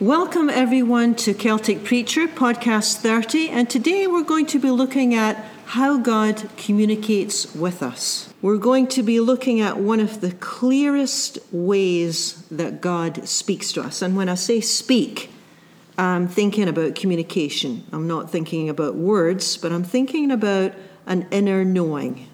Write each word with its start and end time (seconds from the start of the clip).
Welcome, 0.00 0.48
everyone, 0.48 1.16
to 1.16 1.34
Celtic 1.34 1.82
Preacher, 1.82 2.28
podcast 2.28 2.98
30. 2.98 3.48
And 3.48 3.68
today 3.68 4.06
we're 4.06 4.22
going 4.22 4.46
to 4.46 4.60
be 4.60 4.70
looking 4.70 5.12
at 5.12 5.44
how 5.66 5.98
God 5.98 6.48
communicates 6.56 7.52
with 7.52 7.82
us. 7.82 8.32
We're 8.40 8.58
going 8.58 8.86
to 8.88 9.02
be 9.02 9.18
looking 9.18 9.60
at 9.60 9.78
one 9.78 9.98
of 9.98 10.20
the 10.20 10.30
clearest 10.34 11.40
ways 11.50 12.44
that 12.48 12.80
God 12.80 13.28
speaks 13.28 13.72
to 13.72 13.82
us. 13.82 14.00
And 14.00 14.16
when 14.16 14.28
I 14.28 14.36
say 14.36 14.60
speak, 14.60 15.32
I'm 15.98 16.28
thinking 16.28 16.68
about 16.68 16.94
communication. 16.94 17.84
I'm 17.90 18.06
not 18.06 18.30
thinking 18.30 18.68
about 18.68 18.94
words, 18.94 19.56
but 19.56 19.72
I'm 19.72 19.82
thinking 19.82 20.30
about 20.30 20.74
an 21.06 21.26
inner 21.32 21.64
knowing. 21.64 22.28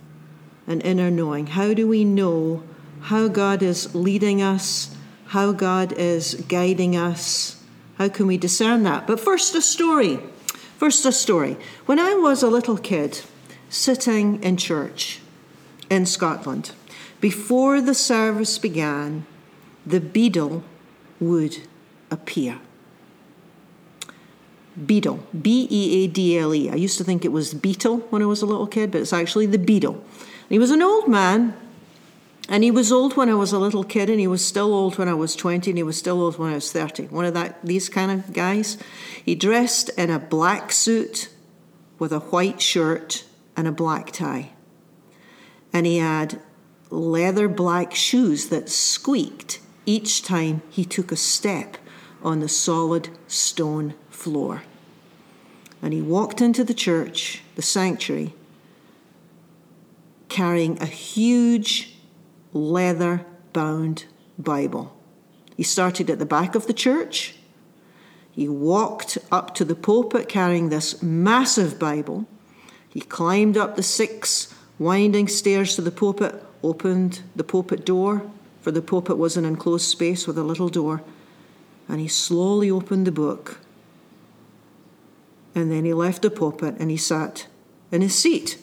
An 0.66 0.82
inner 0.82 1.10
knowing. 1.10 1.46
How 1.46 1.72
do 1.72 1.88
we 1.88 2.04
know 2.04 2.62
how 3.00 3.26
God 3.28 3.62
is 3.62 3.94
leading 3.94 4.42
us? 4.42 4.93
How 5.26 5.52
God 5.52 5.92
is 5.92 6.34
guiding 6.48 6.96
us? 6.96 7.62
How 7.98 8.08
can 8.08 8.26
we 8.26 8.36
discern 8.36 8.82
that? 8.84 9.06
But 9.06 9.20
first, 9.20 9.54
a 9.54 9.62
story. 9.62 10.18
First, 10.76 11.04
a 11.06 11.12
story. 11.12 11.56
When 11.86 11.98
I 11.98 12.14
was 12.14 12.42
a 12.42 12.48
little 12.48 12.76
kid, 12.76 13.22
sitting 13.68 14.42
in 14.42 14.56
church 14.56 15.20
in 15.88 16.06
Scotland, 16.06 16.72
before 17.20 17.80
the 17.80 17.94
service 17.94 18.58
began, 18.58 19.26
the 19.86 20.00
beadle 20.00 20.62
would 21.20 21.58
appear. 22.10 22.60
Beadle, 24.86 25.24
B 25.40 25.68
E 25.70 26.04
A 26.04 26.06
D 26.08 26.36
L 26.36 26.52
E. 26.52 26.68
I 26.68 26.74
used 26.74 26.98
to 26.98 27.04
think 27.04 27.24
it 27.24 27.32
was 27.32 27.54
beetle 27.54 27.98
when 28.10 28.22
I 28.22 28.26
was 28.26 28.42
a 28.42 28.46
little 28.46 28.66
kid, 28.66 28.90
but 28.90 29.00
it's 29.00 29.12
actually 29.12 29.46
the 29.46 29.58
beadle. 29.58 30.02
He 30.48 30.58
was 30.58 30.70
an 30.70 30.82
old 30.82 31.08
man 31.08 31.56
and 32.48 32.62
he 32.62 32.70
was 32.70 32.92
old 32.92 33.16
when 33.16 33.30
I 33.30 33.34
was 33.34 33.52
a 33.52 33.58
little 33.58 33.84
kid, 33.84 34.10
and 34.10 34.20
he 34.20 34.26
was 34.26 34.44
still 34.44 34.74
old 34.74 34.98
when 34.98 35.08
I 35.08 35.14
was 35.14 35.34
20, 35.34 35.70
and 35.70 35.78
he 35.78 35.82
was 35.82 35.96
still 35.96 36.20
old 36.20 36.38
when 36.38 36.50
I 36.50 36.54
was 36.54 36.70
30. 36.70 37.06
One 37.06 37.24
of 37.24 37.34
that 37.34 37.64
these 37.64 37.88
kind 37.88 38.10
of 38.10 38.32
guys. 38.32 38.76
He 39.24 39.34
dressed 39.34 39.88
in 39.90 40.10
a 40.10 40.18
black 40.18 40.70
suit 40.70 41.30
with 41.98 42.12
a 42.12 42.20
white 42.20 42.60
shirt 42.60 43.24
and 43.56 43.66
a 43.66 43.72
black 43.72 44.10
tie. 44.10 44.50
And 45.72 45.86
he 45.86 45.98
had 45.98 46.40
leather 46.90 47.48
black 47.48 47.94
shoes 47.94 48.48
that 48.48 48.68
squeaked 48.68 49.60
each 49.86 50.22
time 50.22 50.62
he 50.70 50.84
took 50.84 51.12
a 51.12 51.16
step 51.16 51.76
on 52.22 52.40
the 52.40 52.48
solid 52.48 53.08
stone 53.26 53.94
floor. 54.10 54.62
And 55.82 55.92
he 55.92 56.00
walked 56.00 56.40
into 56.40 56.64
the 56.64 56.74
church, 56.74 57.42
the 57.56 57.62
sanctuary, 57.62 58.34
carrying 60.28 60.80
a 60.80 60.86
huge 60.86 61.93
leather 62.54 63.26
bound 63.52 64.06
Bible. 64.38 64.96
He 65.56 65.62
started 65.62 66.08
at 66.08 66.18
the 66.18 66.26
back 66.26 66.54
of 66.54 66.66
the 66.66 66.72
church. 66.72 67.36
He 68.32 68.48
walked 68.48 69.18
up 69.30 69.54
to 69.56 69.64
the 69.64 69.74
pulpit 69.74 70.28
carrying 70.28 70.68
this 70.68 71.02
massive 71.02 71.78
Bible. 71.78 72.26
He 72.88 73.00
climbed 73.00 73.56
up 73.56 73.76
the 73.76 73.82
six 73.82 74.54
winding 74.78 75.28
stairs 75.28 75.76
to 75.76 75.82
the 75.82 75.90
pulpit, 75.90 76.42
opened 76.62 77.22
the 77.36 77.44
pulpit 77.44 77.84
door, 77.84 78.28
for 78.60 78.70
the 78.70 78.82
pulpit 78.82 79.18
was 79.18 79.36
an 79.36 79.44
enclosed 79.44 79.86
space 79.86 80.26
with 80.26 80.38
a 80.38 80.42
little 80.42 80.68
door, 80.68 81.02
and 81.88 82.00
he 82.00 82.08
slowly 82.08 82.70
opened 82.70 83.06
the 83.06 83.12
book. 83.12 83.60
And 85.54 85.70
then 85.70 85.84
he 85.84 85.92
left 85.92 86.22
the 86.22 86.30
pulpit 86.30 86.74
and 86.80 86.90
he 86.90 86.96
sat 86.96 87.46
in 87.92 88.00
his 88.00 88.16
seat. 88.16 88.58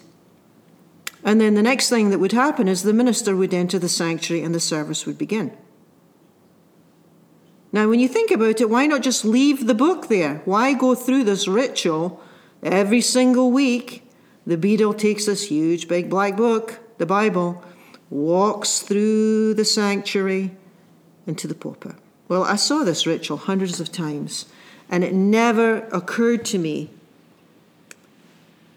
And 1.24 1.40
then 1.40 1.54
the 1.54 1.62
next 1.62 1.90
thing 1.90 2.10
that 2.10 2.20
would 2.20 2.32
happen 2.32 2.68
is 2.68 2.84
the 2.84 2.94
minister 2.94 3.36
would 3.36 3.54
enter 3.54 3.78
the 3.78 3.90
sanctuary 3.90 4.44
and 4.44 4.56
the 4.56 4.60
service 4.60 5.06
would 5.06 5.18
begin. 5.18 5.56
Now, 7.72 7.88
when 7.88 8.00
you 8.00 8.08
think 8.08 8.32
about 8.32 8.60
it, 8.60 8.70
why 8.70 8.86
not 8.86 9.02
just 9.02 9.24
leave 9.24 9.66
the 9.66 9.74
book 9.74 10.08
there? 10.08 10.42
Why 10.46 10.74
go 10.74 10.94
through 10.94 11.24
this 11.24 11.48
ritual 11.48 12.22
every 12.62 13.02
single 13.02 13.52
week? 13.52 14.04
The 14.46 14.58
beadle 14.58 14.94
takes 14.94 15.26
this 15.26 15.48
huge 15.48 15.88
big 15.88 16.10
black 16.10 16.36
book, 16.36 16.80
the 16.98 17.06
Bible, 17.06 17.64
walks 18.10 18.80
through 18.80 19.54
the 19.54 19.64
sanctuary 19.64 20.52
into 21.26 21.48
the 21.48 21.56
pulpit. 21.56 21.96
Well, 22.28 22.44
I 22.44 22.56
saw 22.56 22.84
this 22.84 23.08
ritual 23.08 23.38
hundreds 23.38 23.80
of 23.80 23.92
times, 23.92 24.48
and 24.90 25.04
it 25.04 25.14
never 25.14 25.88
occurred 25.90 26.44
to 26.46 26.58
me 26.58 26.90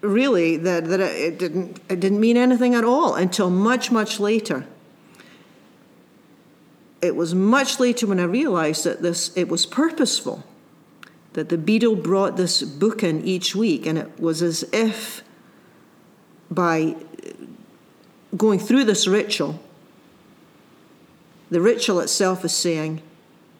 really 0.07 0.57
that, 0.57 0.85
that 0.85 0.99
it 0.99 1.37
didn't 1.37 1.79
it 1.89 1.99
didn't 1.99 2.19
mean 2.19 2.37
anything 2.37 2.75
at 2.75 2.83
all 2.83 3.15
until 3.15 3.49
much 3.49 3.91
much 3.91 4.19
later. 4.19 4.65
It 7.01 7.15
was 7.15 7.35
much 7.35 7.79
later 7.79 8.07
when 8.07 8.19
i 8.19 8.23
realized 8.23 8.83
that 8.83 9.01
this 9.01 9.35
it 9.37 9.47
was 9.47 9.65
purposeful 9.65 10.43
that 11.33 11.49
the 11.49 11.57
beadle 11.57 11.95
brought 11.95 12.37
this 12.37 12.63
book 12.63 13.03
in 13.03 13.23
each 13.23 13.55
week 13.55 13.85
and 13.85 13.97
it 13.97 14.19
was 14.19 14.41
as 14.41 14.63
if 14.71 15.21
by 16.49 16.95
going 18.35 18.57
through 18.57 18.85
this 18.85 19.05
ritual 19.07 19.59
the 21.49 21.61
ritual 21.61 21.99
itself 21.99 22.43
is 22.43 22.53
saying 22.53 23.01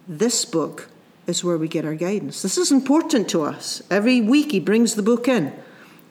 this 0.07 0.45
book 0.45 0.89
is 1.27 1.43
where 1.43 1.57
we 1.57 1.67
get 1.67 1.85
our 1.85 1.95
guidance. 1.95 2.41
This 2.41 2.57
is 2.57 2.71
important 2.71 3.29
to 3.29 3.43
us. 3.43 3.81
Every 3.89 4.21
week 4.21 4.51
he 4.51 4.59
brings 4.59 4.95
the 4.95 5.03
book 5.03 5.27
in 5.27 5.53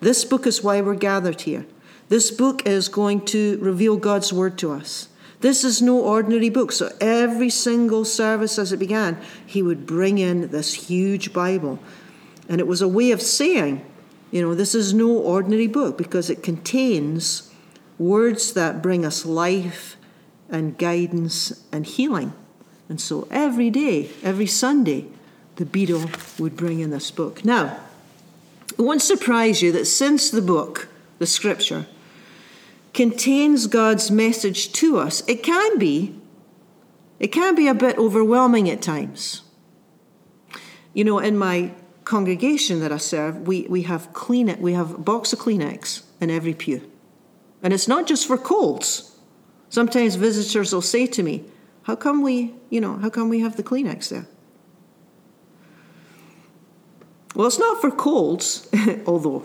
this 0.04 0.24
book 0.24 0.46
is 0.46 0.62
why 0.62 0.80
we're 0.80 0.94
gathered 0.94 1.42
here. 1.42 1.66
This 2.08 2.30
book 2.30 2.66
is 2.66 2.88
going 2.88 3.24
to 3.26 3.58
reveal 3.60 3.96
God's 3.96 4.32
word 4.32 4.58
to 4.58 4.72
us. 4.72 5.08
This 5.40 5.64
is 5.64 5.82
no 5.82 6.00
ordinary 6.00 6.48
book. 6.48 6.72
So 6.72 6.90
every 7.00 7.50
single 7.50 8.04
service 8.04 8.58
as 8.58 8.72
it 8.72 8.78
began, 8.78 9.18
he 9.44 9.62
would 9.62 9.86
bring 9.86 10.18
in 10.18 10.48
this 10.48 10.88
huge 10.88 11.32
Bible. 11.32 11.78
And 12.48 12.60
it 12.60 12.66
was 12.66 12.82
a 12.82 12.88
way 12.88 13.10
of 13.10 13.20
saying, 13.20 13.84
you 14.30 14.42
know, 14.42 14.54
this 14.54 14.74
is 14.74 14.94
no 14.94 15.10
ordinary 15.10 15.66
book 15.66 15.98
because 15.98 16.30
it 16.30 16.42
contains 16.42 17.52
words 17.98 18.52
that 18.54 18.82
bring 18.82 19.04
us 19.04 19.24
life 19.24 19.96
and 20.48 20.76
guidance 20.76 21.64
and 21.72 21.86
healing. 21.86 22.32
And 22.88 23.00
so 23.00 23.28
every 23.30 23.70
day, 23.70 24.10
every 24.22 24.46
Sunday, 24.46 25.06
the 25.56 25.64
beadle 25.64 26.10
would 26.38 26.56
bring 26.56 26.80
in 26.80 26.90
this 26.90 27.10
book. 27.10 27.44
Now, 27.44 27.80
it 28.76 28.82
won't 28.82 29.02
surprise 29.02 29.62
you 29.62 29.72
that 29.72 29.86
since 29.86 30.30
the 30.30 30.42
book, 30.42 30.88
the 31.18 31.26
scripture, 31.26 31.86
contains 32.92 33.66
God's 33.66 34.10
message 34.10 34.72
to 34.72 34.98
us, 34.98 35.22
it 35.28 35.42
can 35.42 35.78
be, 35.78 36.14
it 37.18 37.28
can 37.28 37.54
be 37.54 37.68
a 37.68 37.74
bit 37.74 37.98
overwhelming 37.98 38.70
at 38.70 38.82
times. 38.82 39.42
You 40.92 41.04
know, 41.04 41.18
in 41.18 41.36
my 41.36 41.72
congregation 42.04 42.80
that 42.80 42.92
I 42.92 42.98
serve, 42.98 43.46
we, 43.46 43.62
we 43.62 43.82
have 43.82 44.12
clean 44.12 44.54
we 44.60 44.74
have 44.74 44.94
a 44.94 44.98
box 44.98 45.32
of 45.32 45.38
Kleenex 45.40 46.02
in 46.20 46.30
every 46.30 46.54
pew. 46.54 46.88
And 47.62 47.72
it's 47.72 47.88
not 47.88 48.06
just 48.06 48.26
for 48.26 48.36
colds. 48.36 49.16
Sometimes 49.70 50.14
visitors 50.14 50.72
will 50.72 50.82
say 50.82 51.06
to 51.06 51.22
me, 51.22 51.44
How 51.84 51.96
come 51.96 52.22
we, 52.22 52.54
you 52.70 52.80
know, 52.80 52.98
how 52.98 53.10
come 53.10 53.28
we 53.28 53.40
have 53.40 53.56
the 53.56 53.62
Kleenex 53.62 54.10
there? 54.10 54.26
Well, 57.34 57.46
it's 57.46 57.58
not 57.58 57.80
for 57.80 57.90
colds, 57.90 58.68
although 59.06 59.44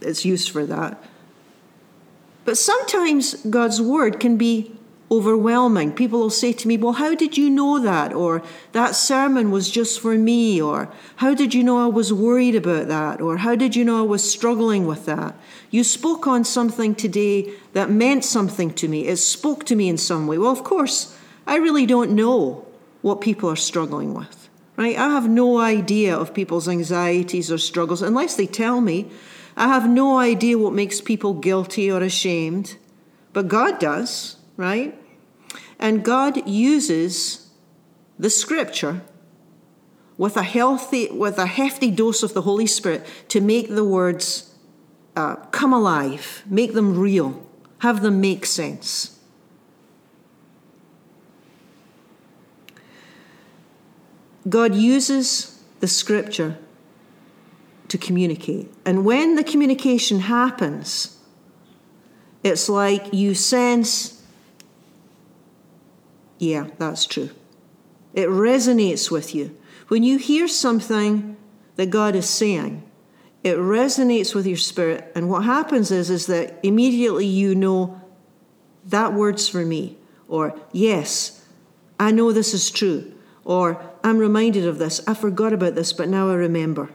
it's 0.00 0.24
used 0.24 0.50
for 0.50 0.66
that. 0.66 1.02
But 2.44 2.58
sometimes 2.58 3.34
God's 3.46 3.80
word 3.80 4.20
can 4.20 4.36
be 4.36 4.76
overwhelming. 5.10 5.92
People 5.92 6.20
will 6.20 6.30
say 6.30 6.52
to 6.52 6.68
me, 6.68 6.76
Well, 6.76 6.94
how 6.94 7.14
did 7.14 7.38
you 7.38 7.48
know 7.48 7.78
that? 7.78 8.12
Or 8.12 8.42
that 8.72 8.94
sermon 8.94 9.50
was 9.50 9.70
just 9.70 10.00
for 10.00 10.16
me. 10.16 10.60
Or 10.60 10.92
how 11.16 11.34
did 11.34 11.54
you 11.54 11.62
know 11.62 11.82
I 11.82 11.86
was 11.86 12.12
worried 12.12 12.54
about 12.54 12.88
that? 12.88 13.20
Or 13.20 13.38
how 13.38 13.54
did 13.54 13.76
you 13.76 13.84
know 13.84 13.98
I 13.98 14.06
was 14.06 14.28
struggling 14.28 14.86
with 14.86 15.06
that? 15.06 15.34
You 15.70 15.84
spoke 15.84 16.26
on 16.26 16.44
something 16.44 16.94
today 16.94 17.52
that 17.72 17.90
meant 17.90 18.24
something 18.24 18.72
to 18.74 18.88
me. 18.88 19.06
It 19.06 19.16
spoke 19.16 19.64
to 19.66 19.76
me 19.76 19.88
in 19.88 19.98
some 19.98 20.26
way. 20.26 20.38
Well, 20.38 20.52
of 20.52 20.64
course, 20.64 21.16
I 21.46 21.56
really 21.56 21.86
don't 21.86 22.12
know 22.12 22.66
what 23.02 23.20
people 23.20 23.50
are 23.50 23.56
struggling 23.56 24.14
with. 24.14 24.43
Right? 24.76 24.96
I 24.98 25.08
have 25.08 25.28
no 25.28 25.58
idea 25.60 26.16
of 26.16 26.34
people's 26.34 26.68
anxieties 26.68 27.50
or 27.50 27.58
struggles 27.58 28.02
unless 28.02 28.34
they 28.34 28.46
tell 28.46 28.80
me. 28.80 29.08
I 29.56 29.68
have 29.68 29.88
no 29.88 30.18
idea 30.18 30.58
what 30.58 30.72
makes 30.72 31.00
people 31.00 31.34
guilty 31.34 31.90
or 31.90 32.02
ashamed, 32.02 32.76
but 33.32 33.46
God 33.46 33.78
does, 33.78 34.36
right? 34.56 34.98
And 35.78 36.04
God 36.04 36.48
uses 36.48 37.50
the 38.18 38.30
scripture 38.30 39.02
with 40.16 40.36
a 40.36 40.42
healthy, 40.42 41.08
with 41.10 41.38
a 41.38 41.46
hefty 41.46 41.90
dose 41.90 42.22
of 42.22 42.34
the 42.34 42.42
Holy 42.42 42.66
Spirit 42.66 43.06
to 43.28 43.40
make 43.40 43.68
the 43.68 43.84
words 43.84 44.54
uh, 45.16 45.36
come 45.46 45.72
alive, 45.72 46.42
make 46.46 46.74
them 46.74 46.98
real, 46.98 47.44
have 47.78 48.02
them 48.02 48.20
make 48.20 48.46
sense. 48.46 49.13
God 54.48 54.74
uses 54.74 55.62
the 55.80 55.88
scripture 55.88 56.58
to 57.88 57.98
communicate. 57.98 58.72
And 58.84 59.04
when 59.04 59.34
the 59.36 59.44
communication 59.44 60.20
happens, 60.20 61.18
it's 62.42 62.68
like 62.68 63.12
you 63.12 63.34
sense, 63.34 64.22
yeah, 66.38 66.68
that's 66.78 67.06
true. 67.06 67.30
It 68.12 68.28
resonates 68.28 69.10
with 69.10 69.34
you. 69.34 69.56
When 69.88 70.02
you 70.02 70.18
hear 70.18 70.48
something 70.48 71.36
that 71.76 71.90
God 71.90 72.14
is 72.14 72.28
saying, 72.28 72.82
it 73.42 73.56
resonates 73.56 74.34
with 74.34 74.46
your 74.46 74.56
spirit, 74.56 75.12
and 75.14 75.28
what 75.28 75.44
happens 75.44 75.90
is, 75.90 76.08
is 76.08 76.26
that 76.26 76.58
immediately 76.62 77.26
you 77.26 77.54
know 77.54 78.00
that 78.86 79.12
word's 79.12 79.48
for 79.48 79.64
me, 79.64 79.98
or 80.28 80.58
yes, 80.72 81.44
I 82.00 82.10
know 82.10 82.32
this 82.32 82.54
is 82.54 82.70
true, 82.70 83.12
or 83.44 83.84
I'm 84.04 84.18
reminded 84.18 84.66
of 84.66 84.78
this, 84.78 85.00
I 85.08 85.14
forgot 85.14 85.54
about 85.54 85.74
this, 85.74 85.94
but 85.94 86.10
now 86.10 86.28
I 86.28 86.34
remember. 86.34 86.90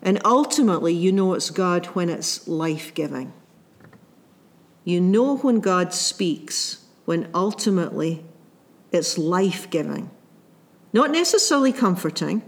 And 0.00 0.18
ultimately, 0.24 0.94
you 0.94 1.12
know 1.12 1.34
it's 1.34 1.50
God 1.50 1.86
when 1.86 2.08
it's 2.08 2.48
life 2.48 2.94
giving. 2.94 3.34
You 4.82 5.00
know 5.00 5.36
when 5.36 5.60
God 5.60 5.92
speaks, 5.92 6.84
when 7.04 7.28
ultimately 7.34 8.24
it's 8.92 9.18
life 9.18 9.68
giving. 9.68 10.10
Not 10.92 11.10
necessarily 11.10 11.72
comforting, 11.72 12.42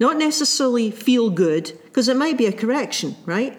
not 0.00 0.16
necessarily 0.16 0.90
feel 0.90 1.30
good, 1.30 1.78
because 1.84 2.08
it 2.08 2.16
might 2.16 2.36
be 2.36 2.46
a 2.46 2.52
correction, 2.52 3.14
right? 3.26 3.56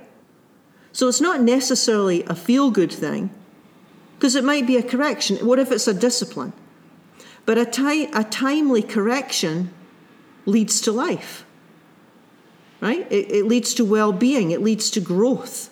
So 0.91 1.07
it's 1.07 1.21
not 1.21 1.39
necessarily 1.39 2.23
a 2.23 2.35
feel 2.35 2.71
good 2.71 2.91
thing, 2.91 3.29
because 4.17 4.35
it 4.35 4.43
might 4.43 4.67
be 4.67 4.75
a 4.75 4.83
correction. 4.83 5.37
What 5.45 5.59
if 5.59 5.71
it's 5.71 5.87
a 5.87 5.93
discipline? 5.93 6.51
But 7.45 7.57
a, 7.57 7.65
ti- 7.65 8.09
a 8.13 8.23
timely 8.23 8.81
correction 8.81 9.73
leads 10.45 10.81
to 10.81 10.91
life, 10.91 11.45
right? 12.79 13.05
It, 13.11 13.31
it 13.31 13.45
leads 13.45 13.73
to 13.75 13.85
well 13.85 14.11
being, 14.11 14.51
it 14.51 14.61
leads 14.61 14.89
to 14.91 15.01
growth. 15.01 15.69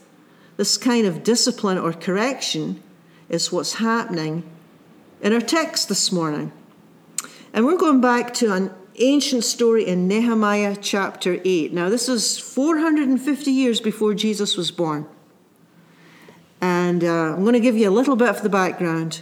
This 0.57 0.77
kind 0.77 1.07
of 1.07 1.23
discipline 1.23 1.77
or 1.77 1.93
correction 1.93 2.83
is 3.29 3.51
what's 3.51 3.75
happening 3.75 4.43
in 5.21 5.33
our 5.33 5.41
text 5.41 5.87
this 5.87 6.11
morning. 6.11 6.51
And 7.53 7.65
we're 7.65 7.77
going 7.77 8.01
back 8.01 8.33
to 8.35 8.53
an 8.53 8.73
ancient 8.95 9.43
story 9.43 9.87
in 9.87 10.07
Nehemiah 10.07 10.75
chapter 10.79 11.39
8. 11.43 11.73
Now, 11.73 11.89
this 11.89 12.07
is 12.07 12.37
450 12.37 13.51
years 13.51 13.79
before 13.79 14.13
Jesus 14.13 14.57
was 14.57 14.71
born. 14.71 15.05
And 16.59 17.03
uh, 17.03 17.33
I'm 17.33 17.41
going 17.41 17.53
to 17.53 17.59
give 17.59 17.77
you 17.77 17.89
a 17.89 17.91
little 17.91 18.15
bit 18.15 18.29
of 18.29 18.43
the 18.43 18.49
background 18.49 19.21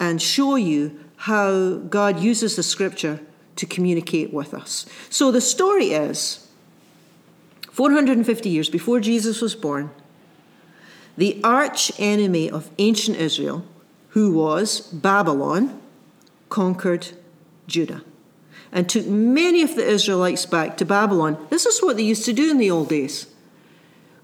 and 0.00 0.20
show 0.20 0.56
you 0.56 1.03
how 1.24 1.76
God 1.76 2.20
uses 2.20 2.56
the 2.56 2.62
scripture 2.62 3.18
to 3.56 3.64
communicate 3.64 4.30
with 4.30 4.52
us. 4.52 4.84
So, 5.08 5.30
the 5.30 5.40
story 5.40 5.92
is 5.92 6.46
450 7.70 8.50
years 8.50 8.68
before 8.68 9.00
Jesus 9.00 9.40
was 9.40 9.54
born, 9.54 9.90
the 11.16 11.40
arch 11.42 11.90
enemy 11.98 12.50
of 12.50 12.70
ancient 12.76 13.16
Israel, 13.16 13.64
who 14.10 14.34
was 14.34 14.80
Babylon, 14.80 15.80
conquered 16.50 17.08
Judah 17.66 18.02
and 18.70 18.86
took 18.86 19.06
many 19.06 19.62
of 19.62 19.76
the 19.76 19.86
Israelites 19.86 20.44
back 20.44 20.76
to 20.76 20.84
Babylon. 20.84 21.38
This 21.48 21.64
is 21.64 21.80
what 21.80 21.96
they 21.96 22.02
used 22.02 22.26
to 22.26 22.34
do 22.34 22.50
in 22.50 22.58
the 22.58 22.70
old 22.70 22.90
days. 22.90 23.28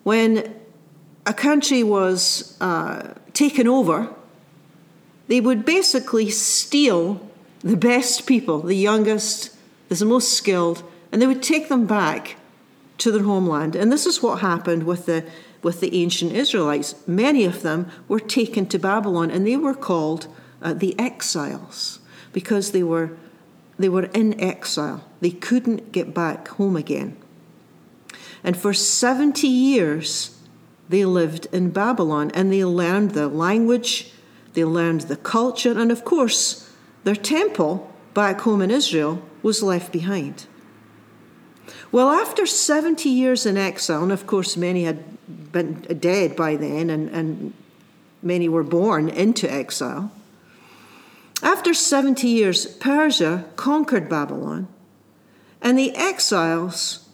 When 0.02 0.55
a 1.25 1.32
country 1.32 1.82
was 1.82 2.58
uh, 2.61 3.14
taken 3.32 3.67
over, 3.67 4.14
they 5.30 5.40
would 5.40 5.64
basically 5.64 6.28
steal 6.28 7.24
the 7.60 7.76
best 7.76 8.26
people, 8.26 8.58
the 8.62 8.74
youngest, 8.74 9.56
the 9.88 10.04
most 10.04 10.32
skilled, 10.32 10.82
and 11.12 11.22
they 11.22 11.26
would 11.28 11.40
take 11.42 11.68
them 11.68 11.86
back 11.86 12.34
to 12.98 13.12
their 13.12 13.22
homeland. 13.22 13.76
And 13.76 13.92
this 13.92 14.06
is 14.06 14.20
what 14.20 14.40
happened 14.40 14.82
with 14.82 15.06
the 15.06 15.24
with 15.62 15.78
the 15.78 16.02
ancient 16.02 16.32
Israelites. 16.32 16.96
Many 17.06 17.44
of 17.44 17.62
them 17.62 17.88
were 18.08 18.18
taken 18.18 18.66
to 18.66 18.78
Babylon, 18.78 19.30
and 19.30 19.46
they 19.46 19.56
were 19.56 19.74
called 19.74 20.26
uh, 20.62 20.74
the 20.74 20.98
exiles 20.98 22.00
because 22.32 22.72
they 22.72 22.82
were 22.82 23.12
they 23.78 23.88
were 23.88 24.06
in 24.06 24.38
exile. 24.40 25.04
They 25.20 25.30
couldn't 25.30 25.92
get 25.92 26.12
back 26.12 26.48
home 26.48 26.74
again. 26.74 27.16
And 28.42 28.56
for 28.56 28.74
70 28.74 29.46
years, 29.46 30.36
they 30.88 31.04
lived 31.04 31.46
in 31.52 31.70
Babylon 31.70 32.32
and 32.34 32.52
they 32.52 32.64
learned 32.64 33.12
the 33.12 33.28
language, 33.28 34.12
they 34.55 34.64
learned 34.64 35.02
the 35.02 35.17
culture, 35.17 35.79
and 35.79 35.91
of 35.93 36.05
course, 36.05 36.70
their 37.05 37.17
temple 37.17 37.93
back 38.14 38.41
home 38.41 38.62
in 38.62 38.70
Israel 38.70 39.23
was 39.43 39.62
left 39.62 39.93
behind. 39.93 40.47
Well, 41.93 42.08
after 42.08 42.47
70 42.47 43.08
years 43.08 43.47
in 43.47 43.56
exile, 43.56 44.02
and 44.02 44.12
of 44.12 44.26
course, 44.26 44.56
many 44.56 44.85
had 44.85 45.02
been 45.52 45.82
dead 45.99 46.37
by 46.37 46.56
then, 46.56 46.91
and, 46.91 47.08
and 47.11 47.52
many 48.23 48.49
were 48.49 48.64
born 48.64 49.08
into 49.08 49.50
exile, 49.50 50.11
after 51.43 51.73
70 51.73 52.29
years, 52.29 52.67
Persia 52.67 53.47
conquered 53.56 54.08
Babylon, 54.08 54.69
and 55.62 55.79
the 55.79 55.94
exiles 55.97 57.08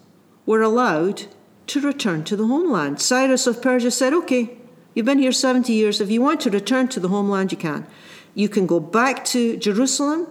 were 0.44 0.62
allowed 0.62 1.25
to 1.69 1.81
return 1.81 2.25
to 2.25 2.37
the 2.37 2.47
homeland. 2.47 3.00
Cyrus 3.00 3.47
of 3.47 3.62
Persia 3.62 3.91
said, 3.91 4.12
Okay, 4.12 4.56
you've 4.96 5.06
been 5.06 5.19
here 5.19 5.31
70 5.31 5.72
years. 5.72 6.00
If 6.00 6.10
you 6.10 6.20
want 6.22 6.40
to 6.40 6.50
return 6.50 6.88
to 6.88 6.98
the 6.98 7.08
homeland, 7.08 7.52
you 7.52 7.58
can. 7.58 7.87
You 8.34 8.48
can 8.48 8.66
go 8.66 8.81
back 8.81 9.25
to 9.26 9.56
Jerusalem, 9.58 10.26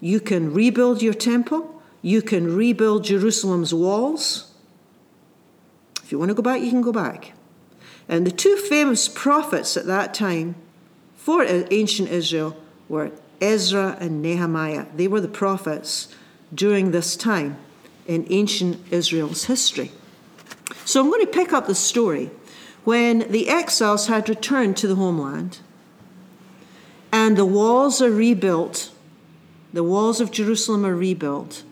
you 0.00 0.20
can 0.20 0.52
rebuild 0.52 1.02
your 1.02 1.14
temple, 1.14 1.82
you 2.02 2.22
can 2.22 2.54
rebuild 2.54 3.04
Jerusalem's 3.04 3.74
walls. 3.74 4.52
If 6.04 6.12
you 6.12 6.18
want 6.18 6.28
to 6.28 6.34
go 6.34 6.42
back, 6.42 6.60
you 6.60 6.70
can 6.70 6.82
go 6.82 6.92
back. 6.92 7.32
And 8.08 8.26
the 8.26 8.30
two 8.30 8.56
famous 8.56 9.08
prophets 9.08 9.76
at 9.76 9.86
that 9.86 10.14
time 10.14 10.54
for 11.16 11.42
ancient 11.44 12.08
Israel 12.10 12.56
were 12.88 13.10
Ezra 13.40 13.96
and 13.98 14.22
Nehemiah. 14.22 14.86
They 14.94 15.08
were 15.08 15.20
the 15.20 15.28
prophets 15.28 16.14
during 16.54 16.90
this 16.90 17.16
time 17.16 17.58
in 18.06 18.26
ancient 18.30 18.80
Israel's 18.92 19.44
history. 19.44 19.90
So 20.84 21.00
I'm 21.00 21.10
going 21.10 21.24
to 21.24 21.32
pick 21.32 21.52
up 21.52 21.66
the 21.66 21.74
story 21.74 22.30
when 22.86 23.18
the 23.32 23.48
exiles 23.48 24.06
had 24.06 24.28
returned 24.28 24.76
to 24.76 24.86
the 24.86 24.94
homeland 24.94 25.58
and 27.10 27.36
the 27.36 27.44
walls 27.44 28.00
are 28.00 28.12
rebuilt, 28.12 28.92
the 29.72 29.82
walls 29.82 30.20
of 30.20 30.30
Jerusalem 30.30 30.86
are 30.86 30.94
rebuilt, 30.94 31.64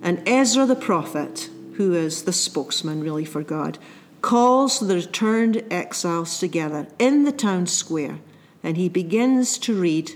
and 0.00 0.26
Ezra 0.26 0.64
the 0.64 0.74
prophet, 0.74 1.50
who 1.74 1.92
is 1.92 2.22
the 2.22 2.32
spokesman 2.32 3.02
really 3.02 3.26
for 3.26 3.42
God, 3.42 3.78
calls 4.22 4.80
the 4.80 4.94
returned 4.94 5.62
exiles 5.70 6.38
together 6.38 6.86
in 6.98 7.24
the 7.24 7.32
town 7.32 7.66
square 7.66 8.18
and 8.62 8.78
he 8.78 8.88
begins 8.88 9.58
to 9.58 9.78
read 9.78 10.12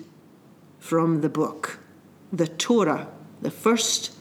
from 0.79 1.21
the 1.21 1.29
book, 1.29 1.79
the 2.33 2.49
Torah, 2.49 3.09
the 3.43 3.50
first 3.50 4.12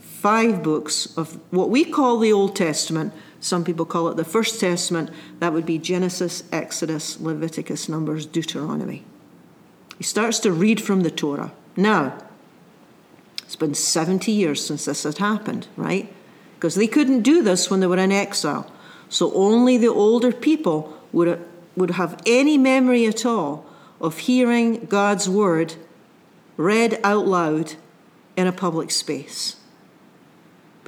five 0.00 0.60
books 0.62 1.16
of 1.16 1.38
what 1.52 1.70
we 1.70 1.84
call 1.84 2.18
the 2.18 2.32
Old 2.32 2.56
Testament. 2.56 3.12
Some 3.40 3.64
people 3.64 3.86
call 3.86 4.08
it 4.08 4.16
the 4.16 4.24
First 4.24 4.60
Testament. 4.60 5.10
That 5.38 5.52
would 5.52 5.66
be 5.66 5.78
Genesis, 5.78 6.44
Exodus, 6.52 7.18
Leviticus, 7.20 7.88
Numbers, 7.88 8.26
Deuteronomy. 8.26 9.04
He 9.96 10.04
starts 10.04 10.38
to 10.40 10.52
read 10.52 10.80
from 10.80 11.02
the 11.02 11.10
Torah. 11.10 11.52
Now, 11.76 12.22
it's 13.42 13.56
been 13.56 13.74
70 13.74 14.30
years 14.30 14.64
since 14.64 14.84
this 14.84 15.02
had 15.02 15.18
happened, 15.18 15.66
right? 15.76 16.12
Because 16.54 16.74
they 16.74 16.86
couldn't 16.86 17.22
do 17.22 17.42
this 17.42 17.70
when 17.70 17.80
they 17.80 17.86
were 17.86 17.98
in 17.98 18.12
exile. 18.12 18.70
So 19.08 19.32
only 19.34 19.76
the 19.76 19.88
older 19.88 20.32
people 20.32 20.96
would, 21.12 21.44
would 21.76 21.92
have 21.92 22.22
any 22.26 22.56
memory 22.58 23.06
at 23.06 23.26
all 23.26 23.66
of 24.00 24.18
hearing 24.18 24.86
God's 24.86 25.28
word 25.28 25.74
read 26.56 27.00
out 27.02 27.26
loud 27.26 27.74
in 28.36 28.46
a 28.46 28.52
public 28.52 28.90
space. 28.90 29.56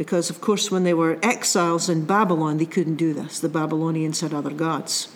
Because, 0.02 0.30
of 0.30 0.40
course, 0.40 0.68
when 0.68 0.82
they 0.82 0.94
were 0.94 1.16
exiles 1.22 1.88
in 1.88 2.04
Babylon, 2.04 2.56
they 2.56 2.66
couldn't 2.66 2.96
do 2.96 3.14
this. 3.14 3.38
The 3.38 3.48
Babylonians 3.48 4.20
had 4.20 4.34
other 4.34 4.50
gods. 4.50 5.14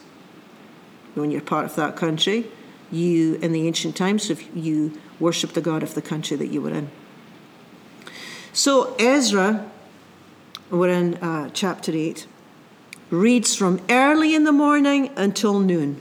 When 1.16 1.32
you're 1.32 1.40
part 1.40 1.64
of 1.64 1.74
that 1.74 1.96
country, 1.96 2.46
you, 2.92 3.34
in 3.42 3.50
the 3.50 3.66
ancient 3.66 3.96
times, 3.96 4.30
if 4.30 4.46
you 4.54 4.96
worship 5.18 5.54
the 5.54 5.60
God 5.60 5.82
of 5.82 5.94
the 5.94 6.02
country 6.02 6.36
that 6.36 6.52
you 6.52 6.62
were 6.62 6.70
in. 6.70 6.88
So 8.52 8.94
Ezra, 9.00 9.68
we're 10.70 10.90
in 10.90 11.14
uh, 11.14 11.50
chapter 11.52 11.90
8, 11.90 12.28
reads 13.10 13.56
from 13.56 13.80
early 13.90 14.36
in 14.36 14.44
the 14.44 14.52
morning 14.52 15.10
until 15.16 15.58
noon. 15.58 16.00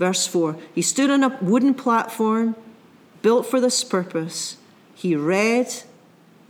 Verse 0.00 0.26
4 0.26 0.56
He 0.74 0.82
stood 0.82 1.08
on 1.08 1.22
a 1.22 1.38
wooden 1.40 1.72
platform 1.72 2.56
built 3.22 3.46
for 3.46 3.60
this 3.60 3.84
purpose. 3.84 4.56
He 4.92 5.14
read 5.14 5.84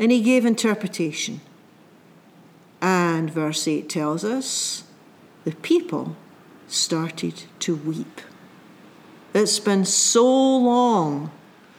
and 0.02 0.10
he 0.10 0.20
gave 0.20 0.44
interpretation. 0.44 1.40
And 2.80 3.30
verse 3.30 3.68
8 3.68 3.88
tells 3.88 4.24
us 4.24 4.82
the 5.44 5.52
people 5.52 6.16
started 6.66 7.44
to 7.60 7.76
weep. 7.76 8.20
It's 9.32 9.60
been 9.60 9.84
so 9.84 10.26
long. 10.26 11.30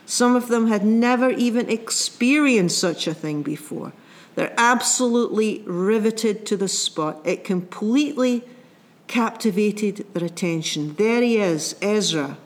Some 0.06 0.38
of 0.38 0.48
them 0.48 0.68
had 0.68 0.86
never 0.86 1.32
even 1.32 1.70
experienced 1.70 2.80
such 2.80 3.08
a 3.08 3.14
thing 3.14 3.44
before. 3.44 3.92
They're 4.36 4.56
absolutely 4.58 5.62
riveted 5.66 6.46
to 6.46 6.56
the 6.56 6.70
spot. 6.70 7.20
It 7.26 7.44
completely 7.44 8.46
captivated 9.08 10.06
their 10.14 10.24
attention. 10.24 10.96
There 10.96 11.22
he 11.22 11.40
is, 11.40 11.76
Ezra, 11.82 12.38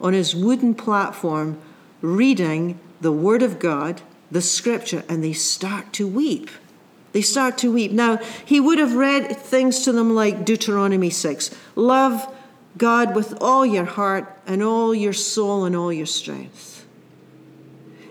on 0.00 0.14
his 0.14 0.34
wooden 0.34 0.74
platform, 0.74 1.60
reading 2.00 2.80
the 3.02 3.12
Word 3.12 3.42
of 3.42 3.58
God 3.58 4.00
the 4.30 4.42
scripture 4.42 5.04
and 5.08 5.22
they 5.22 5.32
start 5.32 5.92
to 5.94 6.06
weep. 6.06 6.50
They 7.12 7.22
start 7.22 7.56
to 7.58 7.72
weep. 7.72 7.92
Now, 7.92 8.18
he 8.44 8.60
would 8.60 8.78
have 8.78 8.94
read 8.94 9.36
things 9.36 9.84
to 9.84 9.92
them 9.92 10.14
like 10.14 10.44
Deuteronomy 10.44 11.10
6 11.10 11.50
Love 11.74 12.32
God 12.76 13.14
with 13.14 13.40
all 13.40 13.64
your 13.64 13.84
heart 13.84 14.38
and 14.46 14.62
all 14.62 14.94
your 14.94 15.12
soul 15.12 15.64
and 15.64 15.74
all 15.74 15.92
your 15.92 16.06
strength. 16.06 16.86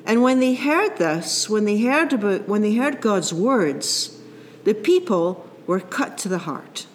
And 0.06 0.22
when 0.22 0.40
they 0.40 0.56
heard 0.56 0.98
this, 0.98 1.50
when 1.50 1.66
they 1.66 1.80
heard 1.82 2.14
about 2.14 2.48
when 2.48 2.62
they 2.62 2.76
heard 2.76 3.02
God's 3.02 3.34
words, 3.34 4.18
the 4.64 4.74
people 4.74 5.48
were 5.68 5.80
cut 5.80 6.18
to 6.20 6.30
the 6.30 6.40
heart 6.40 6.86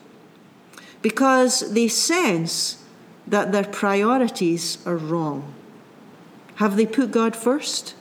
because 1.03 1.73
they 1.73 1.89
sense 1.89 2.83
that 3.27 3.53
their 3.53 3.65
priorities 3.65 4.85
are 4.87 4.97
wrong. 4.97 5.55
Have 6.57 6.77
they 6.77 6.87
put 6.87 7.11
God 7.11 7.35
first? 7.35 7.95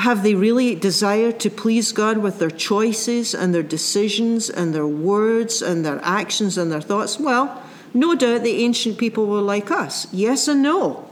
Have 0.00 0.22
they 0.22 0.34
really 0.34 0.74
desired 0.74 1.38
to 1.40 1.50
please 1.50 1.92
God 1.92 2.16
with 2.16 2.38
their 2.38 2.50
choices 2.50 3.34
and 3.34 3.54
their 3.54 3.62
decisions 3.62 4.48
and 4.48 4.74
their 4.74 4.86
words 4.86 5.60
and 5.60 5.84
their 5.84 6.00
actions 6.02 6.56
and 6.56 6.72
their 6.72 6.80
thoughts? 6.80 7.20
Well, 7.20 7.62
no 7.92 8.14
doubt 8.14 8.42
the 8.42 8.64
ancient 8.64 8.96
people 8.96 9.26
were 9.26 9.42
like 9.42 9.70
us. 9.70 10.10
Yes 10.10 10.48
and 10.48 10.62
no. 10.62 11.06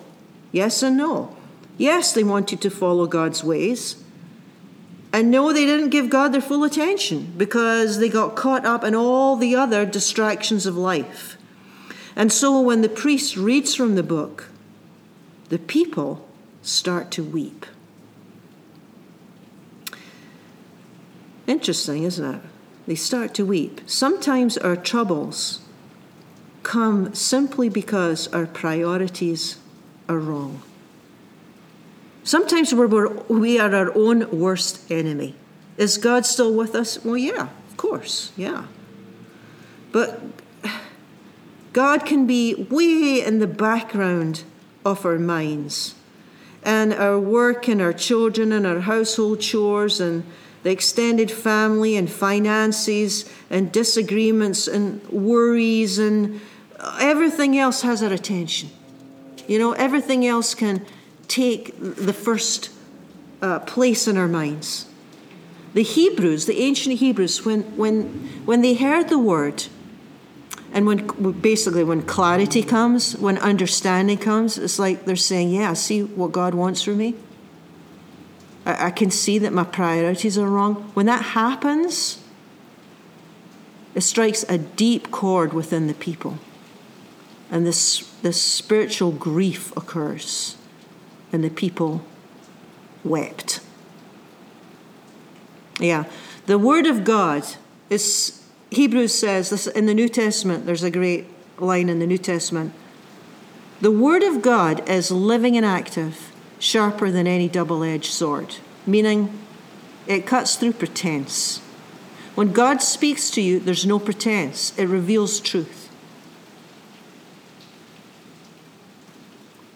Yes 0.53 0.83
and 0.83 0.97
no. 0.97 1.37
Yes, 1.77 2.15
they 2.15 2.25
wanted 2.25 2.63
to 2.63 2.71
follow 2.71 3.07
God's 3.07 3.45
ways. 3.45 4.03
And 5.13 5.31
no, 5.31 5.53
they 5.53 5.67
didn't 5.67 5.91
give 5.91 6.09
God 6.09 6.33
their 6.33 6.41
full 6.41 6.65
attention 6.65 7.35
because 7.37 7.99
they 7.99 8.09
got 8.09 8.37
caught 8.37 8.65
up 8.65 8.85
in 8.85 8.95
all 8.95 9.37
the 9.37 9.55
other 9.55 9.85
distractions 9.85 10.65
of 10.65 10.79
life. 10.79 11.37
And 12.17 12.33
so 12.33 12.59
when 12.59 12.81
the 12.81 12.89
priest 12.89 13.37
reads 13.37 13.75
from 13.75 13.97
the 13.97 14.03
book, 14.03 14.49
the 15.51 15.59
people 15.59 16.27
start 16.63 17.11
to 17.11 17.23
weep. 17.23 17.67
Interesting, 21.49 22.05
isn't 22.05 22.35
it? 22.35 22.41
They 22.87 22.95
start 22.95 23.33
to 23.35 23.45
weep. 23.47 23.81
Sometimes 23.87 24.59
our 24.59 24.77
troubles 24.77 25.61
come 26.63 27.15
simply 27.15 27.71
because 27.71 28.29
our 28.35 28.47
priorities 28.47 29.59
are 30.11 30.19
wrong. 30.19 30.61
Sometimes 32.23 32.75
we're, 32.75 33.09
we 33.29 33.59
are 33.59 33.75
our 33.75 33.97
own 33.97 34.31
worst 34.31 34.91
enemy. 34.91 35.35
Is 35.79 35.97
God 35.97 36.27
still 36.27 36.53
with 36.55 36.75
us? 36.75 37.03
Well, 37.03 37.17
yeah, 37.17 37.49
of 37.71 37.77
course, 37.79 38.31
yeah. 38.37 38.67
But 39.91 40.21
God 41.73 42.05
can 42.05 42.27
be 42.27 42.55
way 42.55 43.25
in 43.25 43.39
the 43.39 43.47
background 43.47 44.45
of 44.85 45.07
our 45.07 45.19
minds 45.19 45.95
and 46.63 46.93
our 46.93 47.19
work 47.19 47.69
and 47.69 47.81
our 47.81 47.95
children 47.95 48.53
and 48.53 48.67
our 48.67 48.81
household 48.81 49.41
chores 49.41 49.99
and 49.99 50.25
the 50.69 50.73
extended 50.73 51.31
family 51.31 51.97
and 51.97 52.11
finances 52.11 53.25
and 53.49 53.73
disagreements 53.73 54.69
and 54.69 55.03
worries 55.09 55.99
and 55.99 56.43
everything 57.01 57.57
else 57.57 57.81
has 57.81 58.03
our 58.03 58.13
attention. 58.13 58.69
You 59.47 59.59
know, 59.59 59.73
everything 59.73 60.27
else 60.27 60.55
can 60.55 60.85
take 61.27 61.75
the 61.81 62.13
first 62.13 62.71
uh, 63.41 63.61
place 63.61 64.07
in 64.07 64.19
our 64.19 64.29
minds. 64.29 64.85
The 65.73 65.83
Hebrews, 65.83 66.45
the 66.45 66.61
ancient 66.61 66.99
Hebrews, 66.99 67.47
when, 67.47 67.63
when, 67.79 68.29
when 68.45 68.61
they 68.61 68.75
heard 68.75 69.09
the 69.09 69.19
word, 69.19 69.65
and 70.75 70.85
when 70.85 71.33
basically 71.41 71.83
when 71.83 72.03
clarity 72.03 72.63
comes, 72.63 73.17
when 73.17 73.39
understanding 73.39 74.19
comes, 74.19 74.59
it's 74.59 74.79
like 74.79 75.07
they're 75.07 75.17
saying, 75.17 75.49
Yeah, 75.49 75.73
see 75.73 76.03
what 76.03 76.31
God 76.33 76.55
wants 76.55 76.83
for 76.83 76.91
me. 76.91 77.15
I, 78.69 78.91
can 78.91 79.11
see 79.11 79.39
that 79.39 79.53
my 79.53 79.65
priorities 79.65 80.37
are 80.37 80.49
wrong. 80.49 80.91
When 80.95 81.07
that 81.07 81.23
happens, 81.23 82.23
it 83.95 84.03
strikes 84.03 84.45
a 84.49 84.59
deep 84.59 85.11
chord 85.11 85.53
within 85.53 85.87
the 85.87 85.95
people. 85.95 86.39
And 87.51 87.67
this, 87.67 88.01
this 88.23 88.41
spiritual 88.41 89.13
grief 89.13 89.75
occurs. 89.77 90.57
And 91.33 91.43
the 91.43 91.51
people 91.51 92.05
wept. 93.05 93.61
Yeah. 95.81 96.05
The 96.47 96.59
Word 96.59 96.87
of 96.87 97.05
God 97.05 97.45
is 97.91 98.39
Hebrews 98.71 99.15
says 99.15 99.51
this 99.51 99.67
in 99.67 99.87
the 99.87 99.95
New 99.95 100.09
Testament, 100.09 100.67
there's 100.67 100.83
a 100.83 100.91
great 100.91 101.27
line 101.59 101.89
in 101.89 101.99
the 101.99 102.07
New 102.07 102.19
Testament. 102.19 102.73
The 103.81 103.91
Word 103.91 104.23
of 104.23 104.43
God 104.43 104.87
is 104.89 105.11
living 105.11 105.57
and 105.57 105.65
active, 105.65 106.28
sharper 106.59 107.11
than 107.11 107.27
any 107.27 107.49
double 107.49 107.83
edged 107.83 108.13
sword, 108.13 108.57
meaning 108.87 109.39
it 110.07 110.27
cuts 110.27 110.57
through 110.57 110.73
pretense. 110.73 111.59
When 112.35 112.53
God 112.53 112.83
speaks 112.83 113.31
to 113.31 113.41
you, 113.41 113.59
there's 113.59 113.87
no 113.87 113.99
pretense, 113.99 114.77
it 114.79 114.87
reveals 114.87 115.41
truth. 115.41 115.89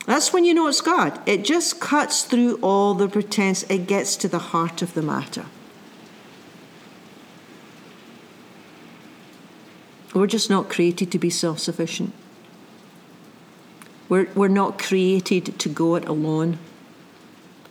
That's 0.07 0.33
when 0.33 0.45
you 0.45 0.53
know 0.53 0.67
it's 0.67 0.81
God. 0.81 1.21
It 1.27 1.45
just 1.45 1.81
cuts 1.81 2.25
through 2.25 2.59
all 2.61 2.95
the 2.95 3.09
pretense, 3.09 3.63
it 3.65 3.87
gets 3.87 4.17
to 4.17 4.29
the 4.29 4.39
heart 4.39 4.83
of 4.83 4.95
the 4.95 5.03
matter. 5.03 5.47
We're 10.15 10.27
just 10.27 10.51
not 10.51 10.69
created 10.69 11.11
to 11.13 11.19
be 11.19 11.31
self 11.31 11.59
sufficient. 11.59 12.13
We're, 14.09 14.29
we're 14.35 14.49
not 14.49 14.79
created 14.79 15.59
to 15.59 15.69
go 15.69 15.95
it 15.95 16.05
alone. 16.05 16.59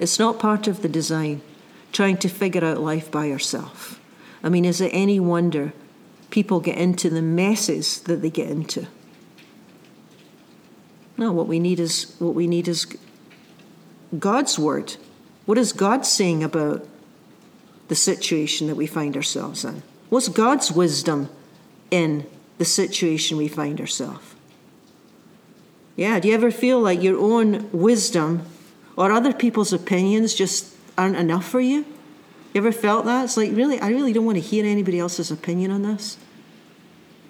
It's 0.01 0.19
not 0.19 0.39
part 0.39 0.67
of 0.67 0.81
the 0.81 0.89
design, 0.89 1.41
trying 1.93 2.17
to 2.17 2.27
figure 2.27 2.65
out 2.65 2.81
life 2.81 3.09
by 3.09 3.25
yourself. 3.25 4.01
I 4.43 4.49
mean, 4.49 4.65
is 4.65 4.81
it 4.81 4.89
any 4.93 5.19
wonder 5.19 5.71
people 6.29 6.59
get 6.59 6.77
into 6.77 7.09
the 7.09 7.21
messes 7.21 8.01
that 8.01 8.21
they 8.21 8.29
get 8.29 8.49
into? 8.49 8.87
No, 11.17 11.31
what 11.31 11.47
we 11.47 11.59
need 11.59 11.79
is 11.79 12.15
what 12.19 12.33
we 12.33 12.47
need 12.47 12.67
is 12.67 12.85
God's 14.17 14.59
word. 14.59 14.97
What 15.45 15.57
is 15.57 15.71
God 15.71 16.05
saying 16.05 16.43
about 16.43 16.85
the 17.87 17.95
situation 17.95 18.67
that 18.67 18.75
we 18.75 18.87
find 18.87 19.15
ourselves 19.15 19.63
in? 19.63 19.83
What's 20.09 20.27
God's 20.27 20.71
wisdom 20.71 21.29
in 21.91 22.25
the 22.61 22.65
situation 22.65 23.37
we 23.37 23.47
find 23.47 23.81
ourselves. 23.81 24.35
Yeah, 25.95 26.19
do 26.19 26.27
you 26.27 26.35
ever 26.35 26.51
feel 26.51 26.79
like 26.79 27.01
your 27.01 27.19
own 27.19 27.71
wisdom 27.71 28.45
or 28.95 29.11
other 29.11 29.33
people's 29.33 29.73
opinions 29.73 30.33
just 30.33 30.75
aren't 30.97 31.17
enough 31.17 31.47
for 31.47 31.59
you? 31.59 31.85
You 32.53 32.61
ever 32.61 32.71
felt 32.71 33.05
that? 33.05 33.25
It's 33.25 33.37
like, 33.37 33.51
really, 33.53 33.79
I 33.79 33.89
really 33.89 34.13
don't 34.13 34.25
want 34.25 34.37
to 34.37 34.41
hear 34.41 34.65
anybody 34.65 34.99
else's 34.99 35.31
opinion 35.31 35.71
on 35.71 35.83
this. 35.83 36.17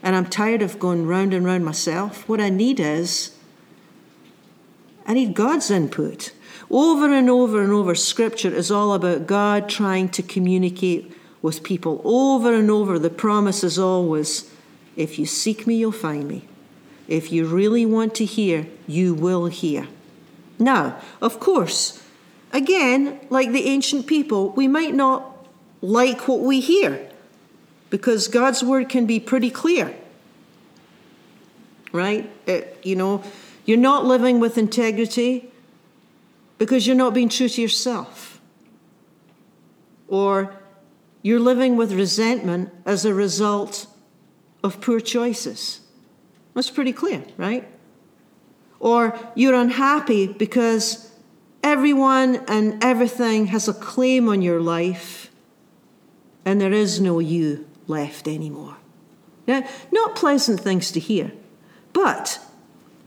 And 0.02 0.16
I'm 0.16 0.26
tired 0.26 0.62
of 0.62 0.80
going 0.80 1.06
round 1.06 1.34
and 1.34 1.46
round 1.46 1.64
myself. 1.64 2.28
What 2.28 2.42
I 2.42 2.50
need 2.50 2.80
is, 2.80 3.36
I 5.06 5.14
need 5.14 5.36
God's 5.36 5.70
input. 5.70 6.34
Over 6.72 7.14
and 7.14 7.30
over 7.30 7.62
and 7.62 7.72
over, 7.72 7.94
Scripture 7.94 8.54
is 8.54 8.72
all 8.72 8.94
about 8.94 9.28
God 9.28 9.70
trying 9.70 10.10
to 10.10 10.24
communicate 10.24 11.14
with 11.42 11.64
people. 11.64 12.02
Over 12.04 12.54
and 12.56 12.72
over, 12.72 12.98
the 12.98 13.10
promise 13.10 13.64
is 13.64 13.78
always 13.78 14.52
if 14.96 15.18
you 15.18 15.26
seek 15.26 15.66
me, 15.66 15.76
you'll 15.76 15.92
find 15.92 16.28
me. 16.28 16.48
If 17.08 17.32
you 17.32 17.46
really 17.46 17.86
want 17.86 18.16
to 18.16 18.26
hear, 18.26 18.68
you 18.88 19.14
will 19.14 19.46
hear. 19.48 19.88
Now, 20.62 21.02
of 21.22 21.40
course, 21.40 22.02
again, 22.54 23.20
like 23.30 23.52
the 23.52 23.66
ancient 23.66 24.06
people, 24.06 24.52
we 24.52 24.68
might 24.68 24.94
not 24.94 25.48
like 25.82 26.28
what 26.28 26.42
we 26.42 26.60
hear 26.60 27.10
because 27.90 28.28
God's 28.28 28.64
word 28.64 28.88
can 28.88 29.08
be 29.08 29.20
pretty 29.20 29.50
clear. 29.50 29.96
Right? 31.92 32.30
It, 32.46 32.80
you 32.84 32.96
know, 32.96 33.24
you're 33.66 33.78
not 33.78 34.06
living 34.06 34.40
with 34.40 34.58
integrity 34.58 35.52
because 36.58 36.86
you're 36.86 36.96
not 36.96 37.14
being 37.14 37.28
true 37.28 37.50
to 37.50 37.62
yourself. 37.62 38.40
Or 40.08 40.56
you're 41.24 41.40
living 41.40 41.76
with 41.76 41.92
resentment 41.92 42.72
as 42.86 43.04
a 43.04 43.14
result 43.14 43.88
of 44.64 44.80
poor 44.80 45.00
choices. 45.00 45.82
That's 46.54 46.70
pretty 46.70 46.94
clear, 46.94 47.24
right? 47.36 47.68
Or 48.82 49.18
you're 49.36 49.54
unhappy 49.54 50.26
because 50.26 51.12
everyone 51.64 52.44
and 52.48 52.84
everything 52.84 53.46
has 53.48 53.68
a 53.68 53.74
claim 53.74 54.28
on 54.28 54.42
your 54.42 54.60
life 54.60 55.30
and 56.44 56.60
there 56.60 56.74
is 56.74 57.00
no 57.00 57.20
you 57.20 57.68
left 57.86 58.28
anymore. 58.28 58.78
Now, 59.46 59.64
not 59.92 60.16
pleasant 60.16 60.60
things 60.60 60.92
to 60.94 61.00
hear, 61.00 61.32
but 61.94 62.40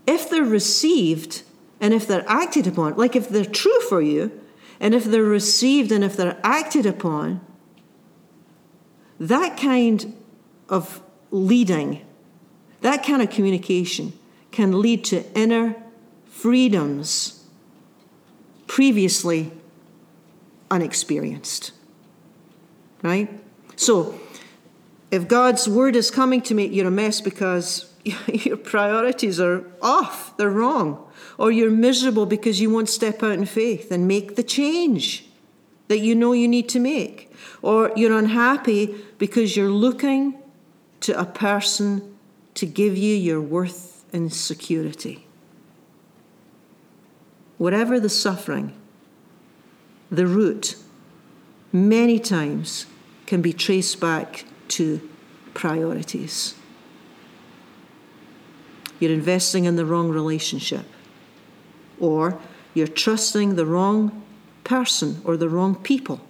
if 0.07 0.29
they're 0.29 0.43
received 0.43 1.43
and 1.81 1.93
if 1.93 2.07
they're 2.07 2.23
acted 2.25 2.67
upon, 2.67 2.95
like 2.95 3.17
if 3.17 3.27
they're 3.27 3.43
true 3.43 3.81
for 3.81 4.01
you, 4.01 4.31
and 4.79 4.95
if 4.95 5.03
they're 5.03 5.23
received 5.23 5.91
and 5.91 6.05
if 6.05 6.15
they're 6.15 6.39
acted 6.41 6.85
upon, 6.85 7.41
that 9.19 9.57
kind 9.57 10.15
of 10.69 11.01
leading, 11.31 12.05
that 12.79 13.03
kind 13.03 13.21
of 13.21 13.29
communication 13.29 14.13
can 14.55 14.81
lead 14.81 15.03
to 15.03 15.21
inner 15.37 15.75
freedoms 16.23 17.43
previously 18.67 19.51
unexperienced. 20.71 21.73
Right? 23.03 23.29
So, 23.75 24.17
if 25.11 25.27
God's 25.27 25.67
word 25.67 25.95
is 25.97 26.09
coming 26.09 26.41
to 26.43 26.53
me, 26.53 26.67
you're 26.67 26.87
a 26.87 26.91
mess 26.91 27.19
because 27.19 27.93
your 28.27 28.55
priorities 28.55 29.41
are 29.41 29.65
off, 29.81 30.35
they're 30.37 30.49
wrong. 30.49 31.05
Or 31.37 31.51
you're 31.51 31.69
miserable 31.69 32.25
because 32.25 32.61
you 32.61 32.69
won't 32.69 32.87
step 32.87 33.21
out 33.21 33.33
in 33.33 33.45
faith 33.45 33.91
and 33.91 34.07
make 34.07 34.37
the 34.37 34.43
change 34.43 35.27
that 35.89 35.99
you 35.99 36.15
know 36.15 36.31
you 36.31 36.47
need 36.47 36.69
to 36.69 36.79
make. 36.79 37.29
Or 37.61 37.91
you're 37.97 38.17
unhappy 38.17 38.95
because 39.17 39.57
you're 39.57 39.69
looking 39.69 40.41
to 41.01 41.19
a 41.19 41.25
person 41.25 42.17
to 42.53 42.65
give 42.65 42.97
you 42.97 43.15
your 43.15 43.41
worth 43.41 43.94
and 44.15 44.31
security. 44.31 45.27
Whatever 47.57 47.99
the 47.99 48.09
suffering, 48.09 48.73
the 50.09 50.25
root, 50.25 50.77
many 51.73 52.17
times 52.17 52.85
can 53.25 53.41
be 53.41 53.51
traced 53.51 53.99
back 53.99 54.45
to 54.69 55.01
priorities. 55.53 56.55
You're 59.01 59.11
investing 59.11 59.65
in 59.65 59.75
the 59.75 59.85
wrong 59.85 60.07
relationship, 60.07 60.85
or 61.99 62.39
you're 62.73 62.87
trusting 62.87 63.55
the 63.55 63.65
wrong 63.65 64.23
person 64.63 65.19
or 65.25 65.35
the 65.35 65.49
wrong 65.49 65.75
people. 65.75 66.21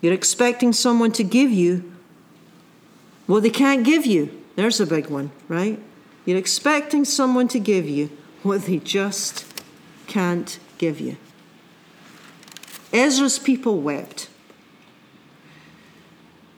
You're 0.00 0.14
expecting 0.14 0.72
someone 0.72 1.10
to 1.12 1.24
give 1.24 1.50
you 1.50 1.92
what 3.26 3.42
they 3.42 3.50
can't 3.50 3.84
give 3.84 4.06
you. 4.06 4.41
There's 4.56 4.80
a 4.80 4.86
big 4.86 5.08
one, 5.08 5.30
right? 5.48 5.80
You're 6.24 6.38
expecting 6.38 7.04
someone 7.04 7.48
to 7.48 7.58
give 7.58 7.88
you 7.88 8.10
what 8.42 8.62
they 8.62 8.78
just 8.78 9.46
can't 10.06 10.58
give 10.78 11.00
you. 11.00 11.16
Ezra's 12.92 13.38
people 13.38 13.80
wept. 13.80 14.28